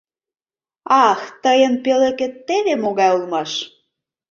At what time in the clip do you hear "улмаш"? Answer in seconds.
3.15-3.51